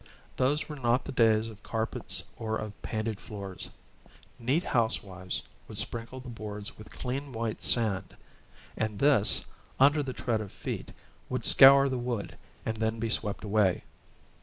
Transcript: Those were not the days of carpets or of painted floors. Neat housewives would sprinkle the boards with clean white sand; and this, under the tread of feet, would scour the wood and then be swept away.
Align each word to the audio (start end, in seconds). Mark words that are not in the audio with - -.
Those 0.37 0.67
were 0.67 0.77
not 0.77 1.05
the 1.05 1.11
days 1.11 1.47
of 1.47 1.61
carpets 1.61 2.23
or 2.35 2.57
of 2.57 2.81
painted 2.81 3.19
floors. 3.21 3.69
Neat 4.39 4.63
housewives 4.63 5.43
would 5.67 5.77
sprinkle 5.77 6.19
the 6.19 6.27
boards 6.27 6.75
with 6.75 6.89
clean 6.89 7.31
white 7.31 7.61
sand; 7.61 8.15
and 8.75 8.97
this, 8.97 9.45
under 9.79 10.01
the 10.01 10.13
tread 10.13 10.41
of 10.41 10.51
feet, 10.51 10.91
would 11.29 11.45
scour 11.45 11.87
the 11.87 11.99
wood 11.99 12.35
and 12.65 12.77
then 12.77 12.97
be 12.97 13.11
swept 13.11 13.43
away. 13.43 13.83